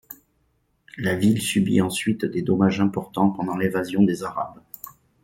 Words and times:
La 0.97 1.13
ville 1.15 1.39
subit 1.39 1.79
ensuite 1.79 2.25
des 2.25 2.41
dommages 2.41 2.81
importants 2.81 3.29
pendant 3.29 3.55
l'invasion 3.55 4.01
des 4.01 4.23
Arabes. 4.23 4.59